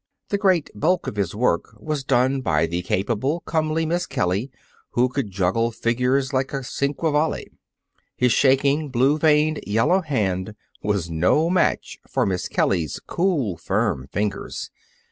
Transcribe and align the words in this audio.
The 0.29 0.39
great 0.39 0.71
bulk 0.73 1.05
of 1.05 1.15
his 1.15 1.35
work 1.35 1.75
was 1.77 2.03
done 2.03 2.41
by 2.41 2.65
the 2.65 2.81
capable, 2.81 3.41
comely 3.41 3.85
Miss 3.85 4.07
Kelly 4.07 4.49
who 4.93 5.07
could 5.07 5.29
juggle 5.29 5.69
figures 5.69 6.33
like 6.33 6.53
a 6.53 6.63
Cinquevalli. 6.63 7.51
His 8.17 8.31
shaking, 8.31 8.89
blue 8.89 9.19
veined 9.19 9.59
yellow 9.67 10.01
hand 10.01 10.55
was 10.81 11.11
no 11.11 11.51
match 11.51 11.99
for 12.09 12.25
Miss 12.25 12.47
Kelly's 12.47 12.99
cool, 13.05 13.57
firm 13.57 14.07
fingers. 14.11 14.71